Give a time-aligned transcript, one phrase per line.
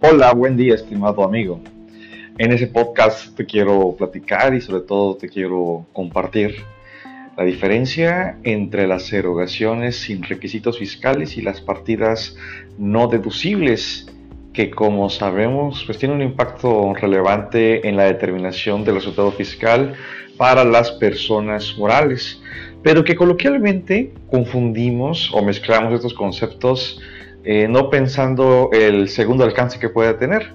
[0.00, 1.60] Hola, buen día, estimado amigo.
[2.38, 6.54] En ese podcast te quiero platicar y sobre todo te quiero compartir
[7.36, 12.36] la diferencia entre las erogaciones sin requisitos fiscales y las partidas
[12.78, 14.06] no deducibles,
[14.52, 19.94] que como sabemos pues tiene un impacto relevante en la determinación del resultado fiscal
[20.36, 22.40] para las personas morales,
[22.84, 27.00] pero que coloquialmente confundimos o mezclamos estos conceptos
[27.44, 30.52] eh, no pensando el segundo alcance que pueda tener.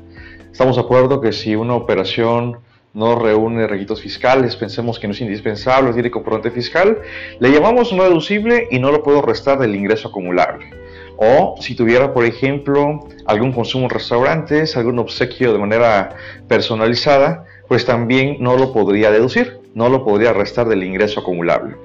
[0.51, 2.59] Estamos de acuerdo que si una operación
[2.93, 6.99] no reúne requisitos fiscales, pensemos que no es indispensable, tiene comprobante fiscal,
[7.39, 10.69] le llamamos no deducible y no lo puedo restar del ingreso acumulable.
[11.17, 16.15] O si tuviera, por ejemplo, algún consumo en restaurantes, algún obsequio de manera
[16.47, 21.75] personalizada, pues también no lo podría deducir, no lo podría restar del ingreso acumulable.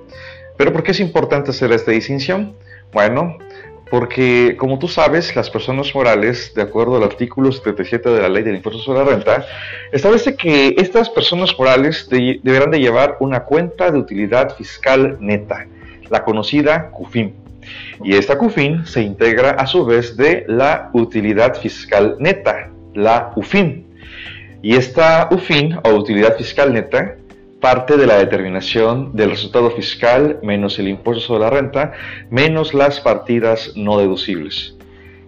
[0.56, 2.54] Pero ¿por qué es importante hacer esta distinción?
[2.92, 3.38] Bueno,
[3.90, 8.42] porque como tú sabes, las personas morales, de acuerdo al artículo 77 de la Ley
[8.42, 9.46] del Impuesto sobre la Renta,
[9.92, 15.66] establece que estas personas morales deberán de llevar una cuenta de utilidad fiscal neta,
[16.10, 17.34] la conocida CUFIN.
[18.04, 23.86] Y esta CUFIN se integra a su vez de la utilidad fiscal neta, la UFIN.
[24.62, 27.16] Y esta UFIN o utilidad fiscal neta
[27.60, 31.92] parte de la determinación del resultado fiscal menos el impuesto sobre la renta
[32.30, 34.76] menos las partidas no deducibles.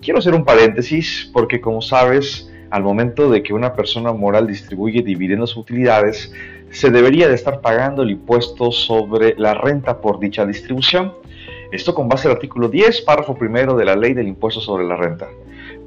[0.00, 5.03] Quiero hacer un paréntesis porque como sabes, al momento de que una persona moral distribuye
[5.03, 6.33] dividendos o utilidades,
[6.70, 11.12] se debería de estar pagando el impuesto sobre la renta por dicha distribución.
[11.73, 14.97] Esto con base al artículo 10, párrafo primero de la ley del impuesto sobre la
[14.97, 15.28] renta.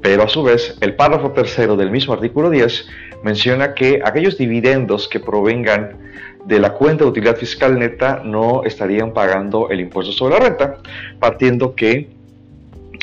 [0.04, 2.86] Pero a su vez, el párrafo tercero del mismo artículo 10
[3.22, 5.96] menciona que aquellos dividendos que provengan
[6.44, 10.76] de la cuenta de utilidad fiscal neta no estarían pagando el impuesto sobre la renta,
[11.18, 12.10] partiendo que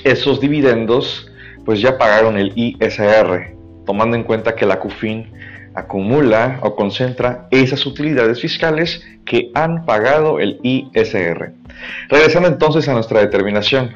[0.04, 1.32] esos dividendos
[1.66, 3.56] pues ya pagaron el ISR,
[3.88, 5.26] tomando en cuenta que la CUFIN
[5.74, 11.52] acumula o concentra esas utilidades fiscales que han pagado el ISR.
[12.10, 13.90] Regresando entonces a nuestra determinación,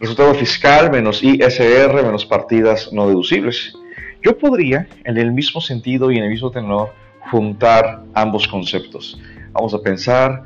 [0.00, 3.74] resultado fiscal menos ISR menos partidas no deducibles.
[4.22, 6.92] Yo podría, en el mismo sentido y en el mismo tenor,
[7.30, 9.20] juntar ambos conceptos.
[9.52, 10.42] Vamos a pensar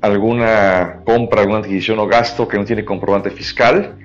[0.00, 3.96] alguna compra, alguna adquisición o gasto que no tiene comprobante fiscal,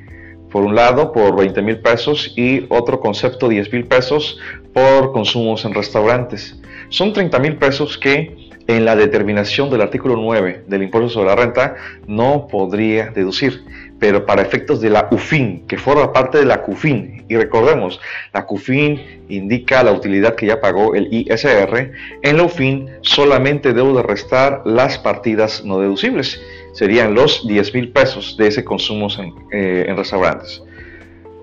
[0.52, 4.40] por un lado por 20 mil pesos y otro concepto 10 mil pesos
[4.74, 6.60] por consumos en restaurantes.
[6.90, 11.36] Son 30 mil pesos que en la determinación del artículo 9 del impuesto sobre la
[11.36, 11.76] renta
[12.08, 13.64] no podría deducir
[14.00, 17.26] pero para efectos de la UFIN, que forma parte de la CUFIN.
[17.28, 18.00] Y recordemos,
[18.34, 21.92] la CUFIN indica la utilidad que ya pagó el ISR.
[22.24, 26.42] En la UFIN solamente debo de restar las partidas no deducibles.
[26.74, 30.62] Serían los 10 mil pesos de ese consumo en, eh, en restaurantes.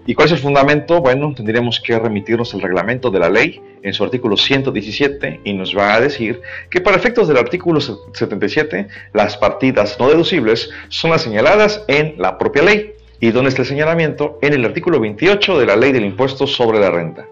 [0.09, 1.00] ¿Y cuál es el fundamento?
[1.00, 5.76] Bueno, tendríamos que remitirnos al reglamento de la ley en su artículo 117 y nos
[5.76, 11.22] va a decir que para efectos del artículo 77 las partidas no deducibles son las
[11.22, 12.92] señaladas en la propia ley.
[13.19, 14.38] ¿Y dónde está el señalamiento?
[14.42, 17.26] En el artículo 28 de la ley del impuesto sobre la renta.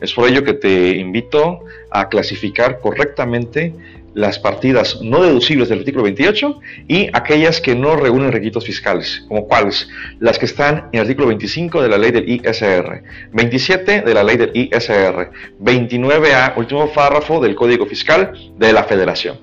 [0.00, 3.74] Es por ello que te invito a clasificar correctamente
[4.16, 6.58] las partidas no deducibles del artículo 28
[6.88, 9.88] y aquellas que no reúnen requisitos fiscales, como cuáles,
[10.20, 13.02] las que están en el artículo 25 de la ley del ISR,
[13.32, 15.30] 27 de la ley del ISR,
[15.60, 19.38] 29A, último párrafo del Código Fiscal de la Federación.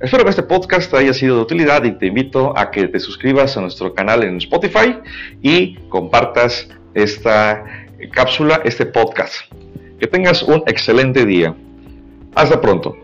[0.00, 3.56] Espero que este podcast haya sido de utilidad y te invito a que te suscribas
[3.56, 4.96] a nuestro canal en Spotify
[5.42, 7.64] y compartas esta
[8.12, 9.42] cápsula, este podcast.
[9.98, 11.54] Que tengas un excelente día.
[12.34, 12.96] Hasta pronto.